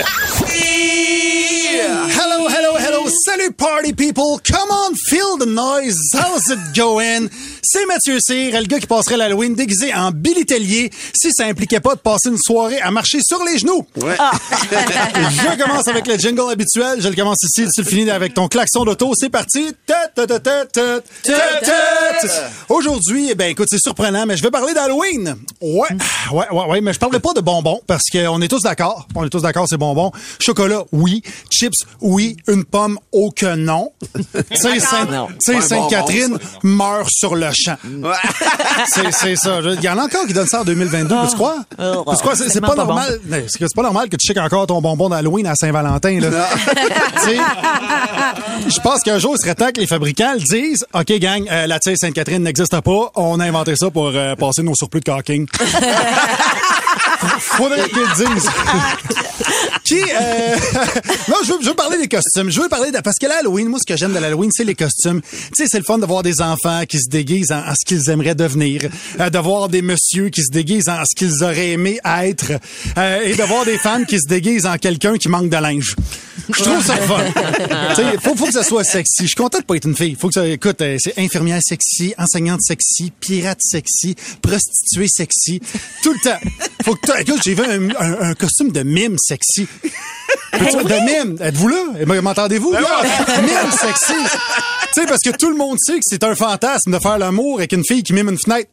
Hello, 2.13 2.49
hello, 2.49 2.77
hello. 2.77 3.09
Salut, 3.25 3.53
party 3.53 3.93
people. 3.95 4.39
Come 4.45 4.71
on, 4.71 4.95
feel 4.95 5.39
the 5.39 5.47
noise. 5.47 5.97
How's 6.13 6.51
it 6.51 6.59
going? 6.75 7.31
C'est 7.63 7.87
Mathieu 7.87 8.19
Cyr, 8.21 8.59
le 8.61 8.67
gars 8.67 8.79
qui 8.79 8.87
passerait 8.87 9.17
l'Halloween 9.17 9.55
déguisé 9.55 9.93
en 9.95 10.11
Billy 10.11 10.45
Tellier 10.47 10.91
si 11.15 11.31
ça 11.33 11.47
impliquait 11.47 11.81
pas 11.81 11.95
de 11.95 12.01
passer 12.01 12.29
une 12.29 12.39
soirée 12.39 12.81
à 12.81 12.91
marcher 12.91 13.21
sur 13.23 13.43
les 13.45 13.59
genoux. 13.59 13.87
Ouais. 13.97 14.17
Je 14.71 15.63
commence 15.63 15.89
avec 15.89 16.07
le 16.07 16.17
jingle 16.17 16.51
habituel. 16.51 17.01
Je 17.01 17.09
le 17.09 17.15
commence 17.15 17.43
ici, 17.43 17.67
tu 17.75 17.83
le 17.83 17.87
finis 17.89 18.11
avec 18.11 18.35
ton 18.35 18.49
klaxon 18.49 18.85
d'auto. 18.85 19.13
C'est 19.19 19.29
parti. 19.31 19.75
Aujourd'hui, 22.69 23.29
eh 23.31 23.35
ben 23.35 23.51
écoute, 23.51 23.69
c'est 23.71 23.81
surprenant, 23.81 24.27
mais 24.27 24.37
je 24.37 24.43
vais 24.43 24.51
parler 24.51 24.73
d'Halloween. 24.75 25.37
Ouais, 25.61 25.89
ouais, 26.33 26.47
ouais, 26.51 26.65
ouais, 26.67 26.81
mais 26.81 26.93
je 26.93 26.99
parlerai 26.99 27.21
pas 27.21 27.33
de 27.35 27.41
bonbons 27.41 27.81
parce 27.87 28.05
qu'on 28.11 28.41
est 28.41 28.49
tous 28.49 28.63
d'accord. 28.63 29.07
On 29.15 29.25
est 29.25 29.29
tous 29.31 29.43
d'accord, 29.43 29.67
c'est 29.69 29.77
bonbons. 29.77 30.13
Chocolat, 30.39 30.83
oui. 30.93 31.23
Chips, 31.51 31.85
oui. 32.01 32.37
Une 32.49 32.65
pomme, 32.65 32.99
oh 33.13 33.31
que 33.35 33.55
non. 33.57 33.93
Tu 34.51 34.57
sais, 34.57 34.81
Saint- 34.81 35.05
Non. 35.07 35.27
tu 35.29 35.35
sais, 35.41 35.53
Pas 35.53 35.59
un 35.59 35.63
Sainte-Catherine 35.63 36.39
meurt 36.63 37.09
sur 37.11 37.35
le 37.35 37.50
champ. 37.53 37.77
C'est- 38.87 39.37
ça. 39.37 39.61
Il 39.63 39.83
y 39.83 39.89
en 39.89 39.99
a 39.99 40.03
encore 40.05 40.27
qui 40.27 40.33
donnent 40.33 40.47
ça 40.47 40.61
en 40.61 40.65
2022, 40.65 41.15
tu 41.31 41.37
crois? 41.37 41.57
Oh, 41.79 42.05
C'est 42.15 42.23
quoi? 42.23 42.35
C'est 42.37 42.61
pas 42.61 42.69
pas 42.69 42.75
bon. 42.77 42.85
normal. 42.87 43.21
C'est 43.49 43.75
pas 43.75 43.83
normal 43.83 44.09
que 44.09 44.17
tu 44.17 44.27
checkes 44.27 44.39
encore 44.43 44.67
ton 44.67 44.81
bonbon 44.81 45.09
d'Halloween 45.09 45.47
à 45.47 45.55
Saint-Valentin, 45.55 46.19
Je 48.69 48.81
pense 48.81 49.01
qu'un 49.03 49.19
jour, 49.19 49.35
il 49.39 49.43
serait 49.43 49.55
temps 49.55 49.71
que 49.75 49.81
les 49.81 49.87
fabricants 49.87 50.33
le 50.35 50.41
disent. 50.41 50.85
OK, 50.95 51.13
gang, 51.19 51.47
euh, 51.51 51.67
la 51.67 51.79
tire 51.79 51.97
Sainte-Catherine 51.97 52.43
n'existe 52.43 52.79
pas. 52.81 53.11
On 53.17 53.41
a 53.41 53.45
inventé 53.47 53.75
ça 53.77 53.91
pour 53.91 54.11
euh, 54.15 54.35
passer 54.37 54.63
nos 54.63 54.75
surplus 54.75 55.01
de 55.01 55.05
caulking. 55.11 55.47
Faudrait 57.41 57.83
le 57.83 58.35
disent. 58.35 58.51
Qui, 59.85 60.01
euh... 60.01 60.57
non, 61.29 61.37
je 61.45 61.53
veux, 61.53 61.59
je 61.63 61.69
veux 61.69 61.75
parler 61.75 61.99
des 61.99 62.09
costumes. 62.09 62.51
Je 62.51 62.61
veux 62.61 62.69
parler 62.69 62.91
de... 62.91 62.99
Parce 62.99 63.17
que 63.19 63.27
l'Halloween, 63.27 63.69
moi, 63.69 63.79
ce 63.81 63.91
que 63.91 63.99
j'aime 63.99 64.13
de 64.13 64.19
l'Halloween, 64.19 64.51
c'est 64.53 64.65
les 64.65 64.75
costumes. 64.75 65.21
Tu 65.21 65.39
sais, 65.55 65.67
c'est 65.69 65.79
le 65.79 65.85
fun 65.85 65.99
de 65.99 66.07
voir 66.07 66.23
des 66.23 66.41
enfants 66.41 66.83
qui 66.89 66.99
se 66.99 67.09
déguisent 67.09 67.53
en, 67.53 67.59
en 67.59 67.75
ce 67.75 67.85
qu'ils 67.85 68.09
aimeraient 68.11 68.35
devenir, 68.35 68.83
euh, 69.19 69.31
de 69.31 69.39
voir 69.39 69.69
des 69.69 69.83
messieurs 69.83 70.29
qui 70.29 70.43
se 70.43 70.51
déguisent 70.51 70.89
en 70.89 71.03
ce 71.05 71.15
qu'ils 71.17 71.43
auraient 71.43 71.71
aimé 71.71 71.99
être, 72.05 72.53
euh, 72.99 73.23
et 73.23 73.35
de 73.35 73.43
voir 73.43 73.65
des 73.65 73.79
femmes 73.79 74.07
qui 74.07 74.19
se 74.21 74.29
déguisent 74.29 74.67
en 74.67 74.77
quelqu'un 74.77 75.17
qui 75.17 75.29
manque 75.29 75.49
de 75.49 75.57
linge. 75.57 75.97
Je 76.49 76.63
trouve 76.63 76.85
ça 76.85 76.97
fun. 76.97 77.25
Faut, 78.23 78.35
faut 78.35 78.47
que 78.47 78.53
ça 78.53 78.65
soit 78.65 78.85
sexy. 78.85 79.23
Je 79.23 79.27
suis 79.27 79.35
content 79.35 79.59
de 79.59 79.65
pas 79.65 79.77
être 79.77 79.87
une 79.87 79.97
fille. 79.97 80.17
Faut 80.19 80.29
que 80.29 80.35
ça, 80.35 80.47
écoute, 80.47 80.81
euh, 80.81 80.97
c'est 80.99 81.19
infirmière 81.19 81.61
sexy, 81.63 82.15
enseignante 82.19 82.61
sexy, 82.63 83.13
pirate 83.21 83.61
sexy, 83.61 84.17
prostituée 84.43 85.09
sexy. 85.09 85.61
Tout 86.03 86.13
le 86.13 86.19
temps. 86.19 86.39
Faut 86.85 86.95
que 86.95 87.07
écoute, 87.19 87.41
j'ai 87.45 87.55
vu 87.55 87.63
un, 87.65 87.91
un- 87.99 88.31
un 88.31 88.35
costume 88.35 88.71
de 88.73 88.83
mime 88.83 89.17
sexy. 89.19 89.67
Peux-tu- 90.53 90.85
de 90.85 91.25
mime? 91.25 91.37
Êtes-vous 91.41 91.69
là? 91.69 91.85
Eh 92.01 92.05
ben, 92.05 92.21
M'entendez-vous? 92.21 92.71
Mime 93.43 93.71
sexy. 93.73 94.13
Tu 94.93 95.01
sais, 95.01 95.07
parce 95.07 95.21
que 95.21 95.31
tout 95.31 95.49
le 95.51 95.57
monde 95.57 95.77
sait 95.81 95.95
que 95.95 96.01
c'est 96.03 96.25
un 96.25 96.35
fantasme 96.35 96.91
de 96.93 96.99
faire 96.99 97.19
l'amour 97.19 97.59
avec 97.59 97.73
une 97.73 97.85
fille 97.85 98.03
qui 98.03 98.13
mime 98.13 98.29
une 98.29 98.39
fenêtre. 98.39 98.69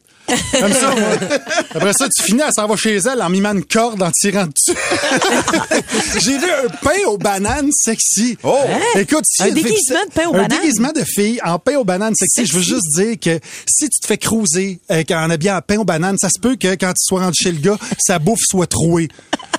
Comme 0.60 0.72
ça, 0.72 0.90
moi. 0.94 1.08
Après 1.74 1.92
ça, 1.92 2.06
tu 2.08 2.22
finis, 2.22 2.42
elle 2.46 2.52
s'en 2.52 2.66
va 2.66 2.76
chez 2.76 2.96
elle 2.96 3.22
en 3.22 3.28
mimant 3.30 3.52
une 3.52 3.64
corde 3.64 4.02
en 4.02 4.10
tirant 4.10 4.46
dessus. 4.46 4.76
J'ai 6.20 6.38
vu 6.38 6.44
un 6.50 6.68
pain 6.82 7.06
aux 7.06 7.18
bananes 7.18 7.70
sexy. 7.72 8.36
Oh! 8.42 8.56
Écoute, 8.96 9.24
si 9.26 9.42
Un 9.42 9.50
déguisement 9.50 10.04
de 10.06 10.12
pain 10.14 10.26
aux 10.28 10.34
un 10.34 10.42
bananes? 10.42 10.60
déguisement 10.60 10.92
de 10.92 11.04
fille 11.04 11.40
en 11.44 11.58
pain 11.58 11.76
aux 11.76 11.84
bananes 11.84 12.14
sexy. 12.14 12.46
Je 12.46 12.54
veux 12.54 12.62
juste 12.62 12.86
dire 12.96 13.16
que 13.20 13.40
si 13.66 13.88
tu 13.88 14.00
te 14.00 14.06
fais 14.06 14.18
cruiser 14.18 14.80
euh, 14.90 15.02
en 15.10 15.30
habillant 15.30 15.56
en 15.56 15.62
pain 15.62 15.78
aux 15.78 15.84
bananes, 15.84 16.18
ça 16.18 16.28
se 16.28 16.40
peut 16.40 16.56
que 16.56 16.74
quand 16.74 16.90
tu 16.90 17.04
sois 17.04 17.20
rendu 17.20 17.36
chez 17.40 17.52
le 17.52 17.58
gars, 17.60 17.78
sa 17.98 18.18
bouffe 18.18 18.40
soit 18.48 18.66
trouée. 18.66 19.08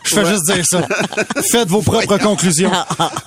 Je 0.03 0.15
fais 0.15 0.25
juste 0.25 0.45
dire 0.45 0.63
ça. 0.69 0.87
Faites 1.51 1.67
vos 1.67 1.81
propres 1.81 2.17
conclusions. 2.17 2.71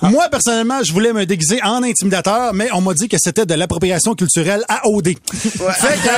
Moi, 0.01 0.27
personnellement, 0.29 0.81
je 0.83 0.91
voulais 0.91 1.13
me 1.13 1.25
déguiser 1.25 1.61
en 1.63 1.83
intimidateur, 1.83 2.53
mais 2.53 2.69
on 2.73 2.81
m'a 2.81 2.93
dit 2.93 3.07
que 3.07 3.17
c'était 3.19 3.45
de 3.45 3.53
l'appropriation 3.53 4.15
culturelle 4.15 4.63
à 4.67 4.87
OD. 4.87 5.09
Fait 5.09 5.13
que, 5.13 6.09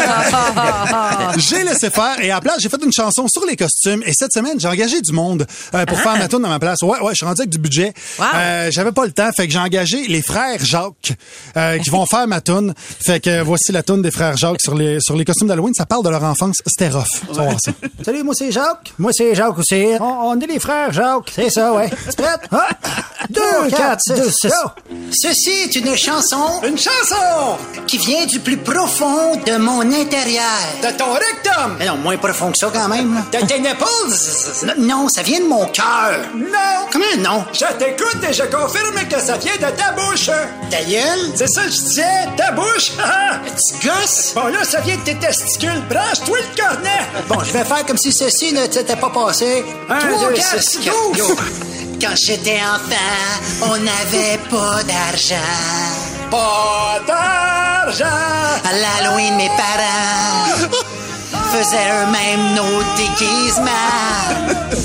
j'ai 1.38 1.64
laissé 1.64 1.90
faire 1.90 2.20
et 2.22 2.32
à 2.32 2.36
la 2.36 2.42
place, 2.42 2.58
j'ai 2.60 2.70
fait 2.70 2.84
une 2.84 2.92
chanson 2.92 3.28
sur 3.28 3.46
les 3.46 3.56
costumes 3.56 4.02
et 4.06 4.14
cette 4.14 4.34
semaine, 4.34 4.60
j'ai 4.60 4.68
engagé 4.68 5.02
du 5.02 5.12
monde 5.12 5.46
euh, 5.74 5.86
pour 5.86 6.00
faire 6.00 6.18
ma 6.18 6.28
tune 6.28 6.40
dans 6.40 6.50
ma 6.50 6.60
place. 6.60 6.82
Ouais, 6.82 7.00
ouais, 7.00 7.12
je 7.12 7.16
suis 7.16 7.26
rendu 7.26 7.42
avec 7.42 7.50
du 7.50 7.58
budget. 7.58 7.94
Wow. 8.20 8.26
Euh, 8.36 8.70
j'avais 8.72 8.92
pas 8.92 9.06
le 9.06 9.12
temps, 9.12 9.30
fait 9.36 9.48
que 9.48 9.54
j'ai 9.54 9.60
engagé 9.60 10.08
les 10.08 10.22
frères 10.22 10.64
Jacques 10.64 11.14
euh, 11.58 11.78
qui 11.80 11.90
vont 11.90 12.06
faire 12.06 12.28
ma 12.28 12.42
tune. 12.42 12.74
Fait 12.78 13.20
que 13.20 13.42
voici 13.42 13.72
la 13.72 13.84
tune 13.84 14.02
des 14.02 14.12
frères 14.12 14.38
Jacques 14.38 14.62
sur 14.62 14.76
les 14.76 15.00
sur 15.00 15.16
les 15.16 15.26
costumes 15.26 15.48
d'Halloween, 15.48 15.74
ça 15.74 15.86
parle 15.86 16.04
de 16.04 16.10
leur 16.10 16.24
enfance, 16.24 16.58
c'était 16.66 16.90
rough. 16.90 17.06
Ça. 17.34 17.72
Salut, 18.04 18.24
moi 18.24 18.34
c'est 18.38 18.52
Jacques. 18.52 18.94
Moi 18.98 19.12
c'est 19.14 19.36
Jacques 19.36 19.58
aussi. 19.58 19.86
On, 20.00 20.30
on 20.30 20.40
est 20.40 20.48
les 20.48 20.60
frères 20.60 20.92
Jacques. 20.92 21.32
C'est 21.34 21.50
ça, 21.50 21.74
ouais. 21.74 21.90
Tu 21.90 22.16
prête? 22.16 22.42
Ah! 22.52 22.68
Deux, 23.30 23.70
quatre, 23.70 24.02
deux, 24.16 24.30
six. 24.30 24.52
Ceci 25.12 25.50
est 25.50 25.76
une 25.76 25.96
chanson. 25.96 26.62
Une 26.68 26.78
chanson! 26.78 27.58
Qui 27.88 27.98
vient 27.98 28.26
du 28.26 28.40
plus 28.40 28.58
profond 28.58 29.36
de 29.36 29.58
mon 29.58 29.82
intérieur. 29.82 30.44
De 30.84 30.96
ton 30.98 31.05
rectum! 31.14 31.78
non, 31.86 31.98
moins 31.98 32.18
profond 32.18 32.52
que 32.52 32.58
ça 32.58 32.70
quand 32.74 32.88
même. 32.88 33.24
De 33.32 33.46
tes 33.46 33.60
nipples? 33.60 34.76
Non, 34.78 35.08
ça 35.10 35.22
vient 35.22 35.40
de 35.40 35.46
mon 35.48 35.66
cœur. 35.68 36.20
Non! 36.36 36.88
Comment 36.92 37.06
non? 37.20 37.46
Je 37.54 37.66
t'écoute 37.78 38.18
et 38.28 38.34
je 38.34 38.44
confirme 38.44 39.08
que 39.10 39.20
ça 39.20 39.38
vient 39.38 39.56
de 39.56 39.76
ta 39.76 39.92
bouche. 39.92 40.30
Ta 40.70 40.84
gueule? 40.84 41.32
C'est 41.36 41.48
ça 41.48 41.64
que 41.64 41.72
je 41.72 41.82
disais, 41.82 42.28
ta 42.38 42.52
bouche. 42.52 42.92
Petit 43.46 43.88
gosse? 43.88 44.34
Bon, 44.36 44.48
là, 44.48 44.64
ça 44.64 44.82
vient 44.82 44.98
de 44.98 45.02
tes 45.02 45.16
testicules. 45.16 45.82
Branche-toi 45.90 46.38
le 46.40 46.62
cornet. 46.62 47.06
Bon, 47.28 47.38
je 47.44 47.52
vais 47.52 47.64
faire 47.64 47.86
comme 47.86 47.98
si 47.98 48.12
ceci 48.12 48.54
ne 48.54 48.66
t'était 48.66 48.96
pas 48.96 49.10
passé. 49.10 49.64
Un, 49.90 50.00
Trois, 50.00 50.30
deux, 50.30 50.36
quatre, 50.36 50.62
six. 50.62 50.90
Quand 52.02 52.16
j'étais 52.16 52.60
enfant, 52.62 53.64
on 53.64 53.78
n'avait 53.78 54.38
pas 54.50 54.84
d'argent. 54.84 55.36
Pas 56.30 57.00
d'argent! 57.08 57.75
À 57.88 58.74
l'Halloween, 58.74 59.36
mes 59.36 59.50
parents 59.50 60.70
faisaient 61.52 61.92
eux-mêmes 62.02 62.56
nos 62.56 62.82
déguisements. 62.98 63.72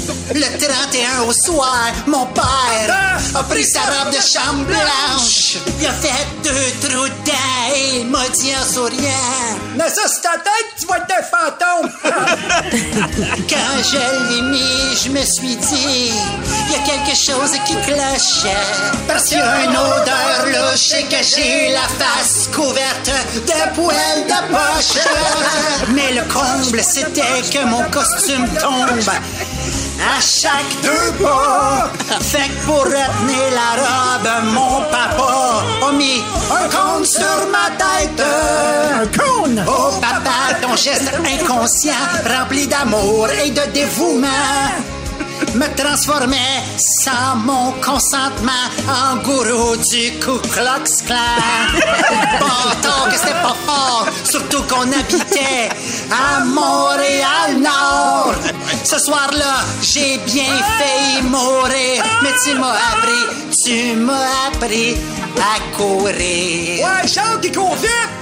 Le 0.32 0.42
31 0.42 1.22
au 1.26 1.32
soir, 1.32 1.90
mon 2.06 2.24
père 2.26 3.20
a 3.34 3.42
pris 3.42 3.64
sa 3.64 3.80
robe 3.80 4.14
de 4.14 4.20
chambre 4.20 4.64
blanche. 4.64 5.56
Il 5.80 5.86
a 5.86 5.90
fait 5.90 6.26
deux 6.44 6.88
trous 6.88 7.08
dedans 7.08 7.74
et 7.74 7.98
il 7.98 8.06
m'a 8.06 8.28
dit 8.28 8.52
en 8.54 8.64
souriant. 8.64 9.58
Mais 9.76 9.88
ça, 9.88 10.02
c'est 10.06 10.20
ta 10.20 10.34
tête, 10.38 10.70
tu 10.78 10.86
vas 10.86 10.98
être 10.98 11.14
un 11.18 11.22
fantôme! 11.24 11.90
Quand 13.48 13.82
je 13.82 13.96
l'ai 14.28 14.42
mis, 14.42 14.96
je 15.02 15.08
me 15.10 15.24
suis 15.24 15.56
dit, 15.56 16.12
il 16.12 16.72
y 16.72 16.76
a 16.76 16.78
quelque 16.86 17.16
chose 17.16 17.50
qui 17.66 17.74
cloche. 17.86 18.52
Parce 19.08 19.24
qu'il 19.24 19.38
y 19.38 19.40
a 19.40 19.64
une 19.64 19.76
odeur 19.76 20.46
louche 20.46 20.92
et 20.92 21.04
que 21.04 21.24
j'ai 21.24 21.70
eu 21.70 21.72
la 21.72 21.88
face 22.04 22.48
couverte 22.54 23.10
de 23.34 23.74
poils 23.74 24.26
de 24.28 24.52
poche. 24.52 25.02
Mais 25.92 26.12
le 26.12 26.22
comble, 26.32 26.80
c'était 26.84 27.42
que 27.50 27.64
mon 27.64 27.82
costume 27.90 28.46
tombe. 28.60 29.10
À 30.02 30.20
chaque 30.20 30.80
deux 30.82 31.12
pas, 31.22 31.90
fait 32.20 32.48
que 32.48 32.64
pour 32.64 32.84
retenir 32.84 33.50
la 33.52 33.82
robe, 33.82 34.44
mon 34.54 34.80
papa 34.90 35.62
a 35.86 35.92
mis 35.92 36.22
un 36.50 36.68
cône 36.68 37.04
sur 37.04 37.46
ma 37.52 37.68
tête. 37.76 38.22
Un 38.94 39.06
cône? 39.06 39.64
Oh 39.68 39.90
papa, 40.00 40.54
ton 40.62 40.74
geste 40.74 41.12
inconscient, 41.24 41.92
rempli 42.26 42.66
d'amour 42.66 43.28
et 43.44 43.50
de 43.50 43.62
dévouement 43.72 44.26
me 45.54 45.66
transformait 45.76 46.62
sans 47.02 47.36
mon 47.36 47.72
consentement 47.80 48.66
en 48.88 49.16
gourou 49.16 49.76
du 49.76 50.12
Ku 50.18 50.38
Klux 50.52 51.02
Klan. 51.06 51.16
Pourtant 52.38 53.10
que 53.10 53.16
c'était 53.16 53.32
pas 53.32 53.56
fort, 53.66 54.06
surtout 54.24 54.62
qu'on 54.64 54.82
habitait 54.82 55.68
à 56.10 56.44
Montréal-Nord. 56.44 58.34
Ce 58.84 58.98
soir-là, 58.98 59.64
j'ai 59.82 60.18
bien 60.18 60.54
failli 60.78 61.22
mourir, 61.22 62.02
mais 62.22 62.32
tu 62.44 62.58
m'as 62.58 62.74
appris, 62.92 63.24
tu 63.64 63.96
m'as 63.96 64.48
appris 64.48 64.96
à 65.36 65.76
courir. 65.76 66.86
Ouais, 66.86 67.08
chante 67.08 67.40
qui 67.42 67.52
court 67.52 67.76
vite! 67.76 68.20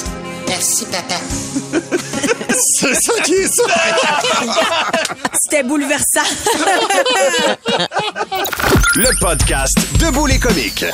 Merci, 0.49 0.87
papa. 0.87 1.17
C'est 2.81 2.95
ça 2.95 3.13
qui 3.25 3.33
est 3.33 3.49
ça. 3.49 3.65
C'était 5.43 5.65
bouleversant. 5.65 6.21
Le 8.95 9.21
podcast 9.21 9.77
Debout 10.01 10.27
les 10.27 10.39
comiques. 10.39 10.85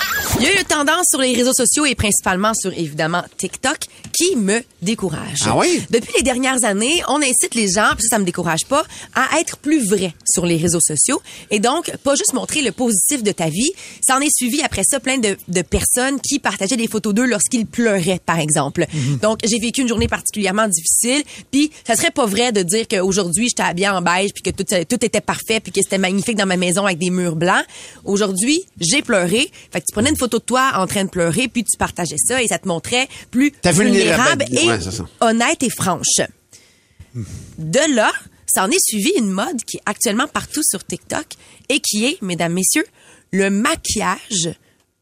Il 0.41 0.45
y 0.45 0.49
a 0.49 0.53
eu 0.53 0.59
une 0.59 0.65
tendance 0.65 1.07
sur 1.11 1.21
les 1.21 1.33
réseaux 1.33 1.53
sociaux 1.53 1.87
et 1.87 1.95
principalement 1.95 2.53
sur, 2.53 2.73
évidemment, 2.73 3.23
TikTok 3.39 3.79
qui 4.13 4.37
me 4.37 4.63
décourage. 4.83 5.39
Ah 5.47 5.57
oui? 5.57 5.83
Depuis 5.91 6.13
les 6.17 6.23
dernières 6.23 6.65
années, 6.65 7.03
on 7.09 7.23
incite 7.23 7.55
les 7.55 7.69
gens, 7.69 7.91
puis 7.97 8.03
ça, 8.03 8.17
ça 8.17 8.19
me 8.19 8.25
décourage 8.25 8.67
pas, 8.67 8.85
à 9.15 9.39
être 9.41 9.59
plus 9.59 9.89
vrais 9.89 10.13
sur 10.29 10.45
les 10.45 10.57
réseaux 10.57 10.81
sociaux 10.81 11.23
et 11.51 11.61
donc 11.61 11.97
pas 11.99 12.15
juste 12.17 12.33
montrer 12.33 12.63
le 12.63 12.73
positif 12.73 13.23
de 13.23 13.33
ta 13.33 13.49
vie. 13.49 13.71
Ça 14.03 14.17
en 14.17 14.21
est 14.21 14.35
suivi 14.35 14.61
après 14.63 14.83
ça 14.85 14.99
plein 14.99 15.19
de, 15.19 15.37
de 15.47 15.63
personnes 15.63 16.21
qui 16.21 16.41
partageaient 16.41 16.77
des 16.77 16.89
photos 16.89 17.15
d'eux 17.15 17.27
lorsqu'ils 17.27 17.67
pleuraient, 17.67 18.21
par 18.25 18.41
exemple. 18.41 18.87
Donc, 19.23 19.39
j'ai 19.45 19.59
vécu 19.61 19.83
une 19.83 19.89
journée 19.89 20.09
particulièrement 20.09 20.69
difficile, 20.69 21.23
puis 21.53 21.71
ça 21.87 21.95
serait 21.95 22.11
pas 22.11 22.27
vrai 22.27 22.51
de 22.51 22.63
dire 22.63 22.87
qu'aujourd'hui, 22.89 23.49
j'étais 23.49 23.63
habillée 23.63 23.89
en 23.89 24.03
beige, 24.03 24.33
puis 24.35 24.43
que 24.43 24.51
tout, 24.51 24.65
tout 24.65 25.05
était 25.05 25.21
parfait, 25.21 25.61
puis 25.61 25.73
que 25.73 25.81
c'était 25.83 25.99
magnifique 25.99 26.37
dans 26.37 26.47
ma 26.47 26.57
maison 26.57 26.85
avec 26.87 26.99
des 26.99 27.11
murs 27.11 27.37
blancs. 27.37 27.65
Aujourd'hui, 28.05 28.64
j'ai 28.81 29.03
pleuré. 29.03 29.50
Fait 29.73 29.81
que 29.81 29.87
tu 29.87 29.93
prenais 29.93 30.11
une 30.11 30.17
photo 30.17 30.38
de 30.38 30.45
toi 30.45 30.73
en 30.75 30.87
train 30.87 31.05
de 31.05 31.11
pleurer, 31.11 31.49
puis 31.49 31.64
tu 31.64 31.76
partageais 31.79 32.19
ça 32.19 32.43
et 32.43 32.49
ça 32.49 32.59
te 32.59 32.69
montrait 32.69 33.09
plus 33.31 33.53
vulnérable 33.64 34.45
et 34.50 34.64
Ouais, 34.64 34.79
honnête 35.21 35.62
et 35.62 35.71
franche. 35.71 36.21
De 37.59 37.95
là, 37.95 38.11
ça 38.47 38.64
en 38.64 38.71
est 38.71 38.81
suivi 38.81 39.12
une 39.19 39.31
mode 39.31 39.62
qui 39.64 39.76
est 39.76 39.83
actuellement 39.87 40.29
partout 40.29 40.62
sur 40.62 40.85
TikTok 40.85 41.26
et 41.69 41.81
qui 41.81 42.07
est, 42.07 42.23
mesdames, 42.23 42.53
messieurs, 42.53 42.87
le 43.31 43.50
maquillage 43.50 44.55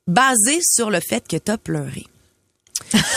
basé 0.07 0.61
sur 0.63 0.91
le 0.91 1.01
fait 1.01 1.27
que 1.27 1.37
tu 1.37 1.51
as 1.51 1.59
pleuré. 1.59 2.07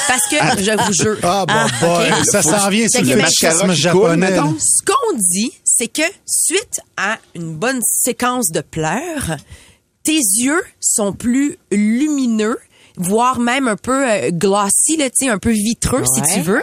Parce 0.07 0.27
que, 0.29 0.63
je 0.63 0.85
vous 0.85 0.93
jure. 0.93 1.17
Ah, 1.23 1.43
ok? 1.43 1.79
boy, 1.81 2.25
ça 2.25 2.41
s'en 2.41 2.69
vient 2.69 2.87
sur 2.87 3.01
le 3.01 3.15
machisme 3.15 3.73
japonais. 3.73 4.37
ce 4.59 4.83
qu'on 4.85 5.17
dit, 5.17 5.51
c'est 5.77 5.87
que 5.87 6.03
suite 6.25 6.79
à 6.97 7.17
une 7.35 7.55
bonne 7.55 7.81
séquence 7.83 8.51
de 8.51 8.61
pleurs, 8.61 9.37
tes 10.03 10.13
yeux 10.39 10.63
sont 10.79 11.13
plus 11.13 11.57
lumineux, 11.71 12.57
voire 12.97 13.39
même 13.39 13.67
un 13.67 13.75
peu 13.75 14.09
euh, 14.09 14.29
glossy, 14.31 14.95
là, 14.97 15.09
un 15.29 15.37
peu 15.37 15.51
vitreux, 15.51 16.03
si 16.05 16.21
Ouais. 16.21 16.33
tu 16.35 16.41
veux, 16.41 16.61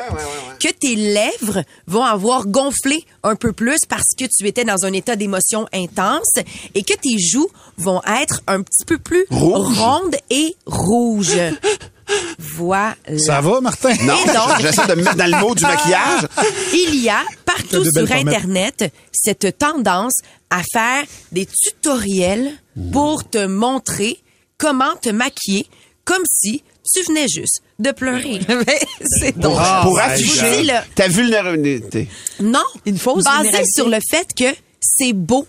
que 0.60 0.68
tes 0.68 0.94
lèvres 0.94 1.62
vont 1.86 2.04
avoir 2.04 2.46
gonflé 2.46 3.04
un 3.22 3.34
peu 3.36 3.52
plus 3.52 3.80
parce 3.88 4.14
que 4.16 4.24
tu 4.24 4.46
étais 4.46 4.64
dans 4.64 4.84
un 4.86 4.92
état 4.92 5.16
d'émotion 5.16 5.66
intense 5.74 6.32
et 6.74 6.82
que 6.84 6.94
tes 6.94 7.18
joues 7.18 7.48
vont 7.76 8.00
être 8.22 8.40
un 8.46 8.62
petit 8.62 8.84
peu 8.86 8.96
plus 8.98 9.26
Rouge. 9.30 9.78
rondes 9.78 10.16
et 10.30 10.56
rouges. 10.66 11.36
Voilà. 12.38 12.96
Ça 13.18 13.40
va, 13.40 13.60
Martin? 13.60 13.94
Non, 14.02 14.14
j'essaie 14.60 14.86
de 14.86 14.94
me 14.94 15.02
mettre 15.04 15.16
dans 15.16 15.30
le 15.30 15.40
mot 15.40 15.54
du 15.54 15.62
maquillage. 15.62 16.26
Il 16.72 16.96
y 17.02 17.08
a 17.08 17.22
partout 17.44 17.84
sur. 17.84 18.10
Internet 18.12 18.92
cette 19.12 19.58
tendance 19.58 20.14
à 20.50 20.62
faire 20.72 21.04
des 21.30 21.46
tutoriels 21.46 22.52
pour 22.92 23.28
te 23.28 23.46
montrer 23.46 24.18
comment 24.58 24.94
te 25.00 25.08
maquiller 25.10 25.66
comme 26.04 26.22
si 26.30 26.62
tu 26.92 27.02
venais 27.04 27.28
juste 27.28 27.62
de 27.78 27.90
pleurer. 27.92 28.40
C'est 29.20 29.32
Pour, 29.32 29.42
drôle. 29.52 29.82
pour 29.82 29.94
my 29.94 30.00
afficher 30.00 30.66
ta 30.94 31.08
vulnérabilité. 31.08 32.08
Non, 32.40 32.62
Une 32.86 32.98
fausse 32.98 33.24
basé 33.24 33.42
vulnérabilité. 33.42 33.72
sur 33.74 33.88
le 33.88 33.98
fait 34.10 34.28
que 34.36 34.56
c'est 34.80 35.12
beau 35.12 35.46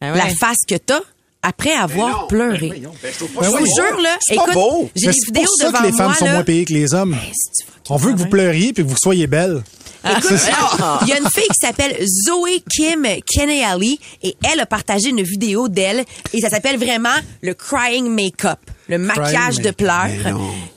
Ah 0.00 0.12
ouais. 0.12 0.18
la 0.18 0.28
face 0.34 0.58
que 0.68 0.74
t'as 0.76 1.00
après 1.42 1.72
avoir 1.72 2.26
pleuré. 2.26 2.82
Je 3.02 3.40
Ben 3.40 3.48
vous 3.48 3.56
oui. 3.56 3.70
jure, 3.76 4.00
là, 4.00 4.16
C'est 4.20 4.34
pas 4.36 4.42
écoute, 4.42 4.54
beau. 4.54 4.90
j'ai 4.96 5.06
des 5.06 5.12
c'est 5.12 5.26
vidéos 5.26 5.44
pour 5.44 5.54
ça 5.56 5.66
devant 5.68 5.78
que 5.78 5.86
les 5.86 5.92
femmes 5.92 6.06
moi, 6.06 6.14
sont 6.16 6.24
là. 6.24 6.32
moins 6.34 6.44
payées 6.44 6.64
que 6.64 6.72
les 6.72 6.94
hommes. 6.94 7.14
Fucking 7.14 7.74
On 7.90 7.96
veut 7.96 8.12
que 8.12 8.18
vous 8.18 8.28
pleuriez 8.28 8.72
puis 8.72 8.82
que 8.84 8.88
vous 8.88 8.96
soyez 9.00 9.26
belle. 9.26 9.62
Écoute, 10.04 10.30
il 11.02 11.08
y 11.08 11.12
a 11.12 11.18
une 11.18 11.28
fille 11.28 11.42
qui 11.48 11.66
s'appelle 11.66 11.96
Zoe 12.06 12.60
Kim 12.70 13.06
Keneally 13.26 13.98
et 14.22 14.36
elle 14.50 14.60
a 14.60 14.66
partagé 14.66 15.08
une 15.10 15.22
vidéo 15.22 15.68
d'elle 15.68 16.04
et 16.32 16.40
ça 16.40 16.48
s'appelle 16.50 16.76
vraiment 16.78 17.16
le 17.42 17.54
crying 17.54 18.08
makeup, 18.08 18.60
le 18.88 18.98
maquillage 18.98 19.60
de 19.60 19.70
pleurs. 19.70 20.08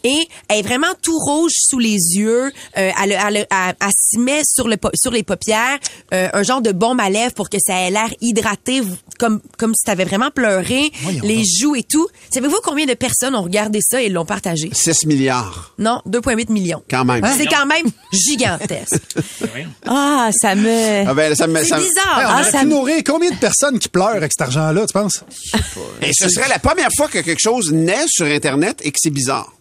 Et 0.03 0.27
elle 0.47 0.59
est 0.59 0.61
vraiment 0.63 0.87
tout 1.01 1.17
rouge 1.17 1.51
sous 1.55 1.79
les 1.79 1.97
yeux. 2.15 2.45
Euh, 2.77 2.91
elle, 3.03 3.11
elle, 3.11 3.19
elle, 3.27 3.35
elle- 3.49 3.75
elle 3.79 3.87
s'y 3.97 4.17
met 4.17 4.41
sur, 4.45 4.67
le, 4.67 4.75
sur 4.95 5.11
les 5.11 5.23
paupières 5.23 5.77
euh, 6.13 6.27
un 6.33 6.43
genre 6.43 6.61
de 6.61 6.71
bombe 6.71 6.99
à 6.99 7.09
lèvres 7.09 7.33
pour 7.33 7.49
que 7.49 7.57
ça 7.65 7.75
ait 7.81 7.91
l'air 7.91 8.09
hydraté, 8.19 8.81
comme, 9.19 9.41
comme 9.57 9.73
si 9.75 9.83
t'avais 9.85 10.05
vraiment 10.05 10.31
pleuré, 10.31 10.91
Voyons 11.03 11.21
les 11.23 11.35
donc. 11.37 11.45
joues 11.59 11.75
et 11.75 11.83
tout. 11.83 12.07
Savez-vous 12.33 12.57
combien 12.63 12.85
de 12.85 12.93
personnes 12.95 13.35
ont 13.35 13.43
regardé 13.43 13.79
ça 13.81 14.01
et 14.01 14.09
l'ont 14.09 14.25
partagé? 14.25 14.69
6 14.73 15.05
milliards, 15.05 15.73
Non, 15.77 16.01
2,8 16.07 16.51
millions. 16.51 16.81
quand 16.89 17.05
même. 17.05 17.23
C'est 17.37 17.45
quand 17.45 17.65
même 17.65 17.85
gigantesque. 18.11 19.01
Ah, 19.85 20.29
ça 20.39 20.55
me... 20.55 21.07
Ah 21.07 21.13
ben, 21.13 21.33
ça 21.35 21.47
me, 21.47 21.59
C'est 21.59 21.65
ça 21.69 21.77
me- 21.77 21.83
bizarre. 21.83 22.19
Hey, 22.19 22.25
on 22.27 22.33
aurait 22.33 22.51
ça 22.51 22.59
pu 22.59 22.65
me- 22.65 22.69
nourrir 22.71 23.01
combien 23.05 23.31
de 23.31 23.35
personnes 23.35 23.79
qui 23.79 23.89
pleurent 23.89 24.07
avec 24.15 24.31
cet 24.31 24.41
argent-là, 24.41 24.85
tu 24.85 24.93
penses? 24.93 25.23
Et 26.01 26.11
ce 26.13 26.29
serait 26.29 26.47
la 26.49 26.59
première 26.59 26.89
fois 26.95 27.07
que 27.07 27.19
quelque 27.19 27.39
chose 27.41 27.71
naît 27.71 28.00
sur 28.07 28.25
Internet 28.25 28.79
et 28.83 28.91
que 28.91 28.97
c'est 29.01 29.09
bizarre. 29.09 29.51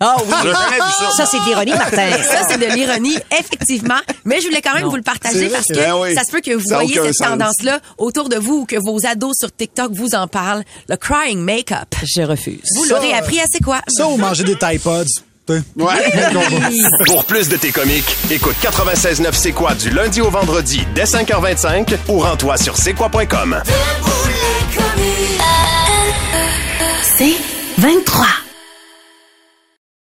Ah 0.00 0.16
oui. 0.24 0.30
Ça. 0.52 1.10
Ça, 1.16 1.26
c'est 1.26 1.38
de 1.40 1.44
l'ironie, 1.46 1.70
Martin. 1.78 2.10
Ça, 2.22 2.46
c'est 2.48 2.58
de 2.58 2.66
l'ironie, 2.74 3.16
effectivement. 3.38 3.98
Mais 4.24 4.40
je 4.40 4.46
voulais 4.46 4.60
quand 4.60 4.74
même 4.74 4.86
vous 4.86 4.96
le 4.96 5.02
partager 5.02 5.48
parce 5.48 5.66
que 5.66 5.74
Ben 5.74 5.94
oui. 5.96 6.14
ça 6.14 6.24
se 6.24 6.30
peut 6.30 6.40
que 6.40 6.52
vous 6.54 6.68
Ça 6.68 6.74
voyez 6.76 6.94
cette 6.94 7.16
tendance-là 7.18 7.80
autour 7.98 8.28
de 8.28 8.36
vous 8.36 8.60
ou 8.60 8.66
que 8.66 8.76
vos 8.76 9.04
ados 9.06 9.34
sur 9.38 9.54
TikTok 9.54 9.92
vous 9.92 10.14
en 10.14 10.26
parlent. 10.26 10.64
Le 10.88 10.96
crying 10.96 11.38
make-up. 11.40 11.94
Je 12.04 12.22
refuse. 12.22 12.60
Vous 12.76 12.84
l'aurez 12.84 13.14
appris 13.14 13.40
à 13.40 13.44
c'est 13.50 13.62
quoi? 13.62 13.80
Ça 13.88 14.06
ou 14.08 14.16
manger 14.16 14.44
des 14.44 14.56
Tide 14.58 14.80
Pods. 14.82 15.04
Ouais. 15.48 15.60
Pour 17.06 17.24
plus 17.26 17.48
de 17.50 17.56
tes 17.56 17.70
comiques, 17.70 18.16
écoute 18.30 18.56
96.9 18.62 19.28
C'est 19.32 19.52
quoi 19.52 19.74
du 19.74 19.90
lundi 19.90 20.20
au 20.22 20.30
vendredi 20.30 20.82
dès 20.94 21.04
5h25 21.04 21.96
ou 22.08 22.18
rends-toi 22.20 22.56
sur 22.56 22.76
c'est 22.78 22.94
quoi.com. 22.94 23.62
C'est 27.18 27.53
23. 27.84 28.43